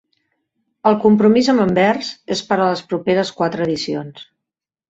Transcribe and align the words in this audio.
El 0.91 0.97
compromís 1.03 1.51
amb 1.53 1.63
Anvers 1.67 2.09
és 2.37 2.43
per 2.49 2.57
a 2.57 2.71
les 2.71 2.81
properes 2.95 3.33
quatre 3.43 3.69
edicions. 3.71 4.27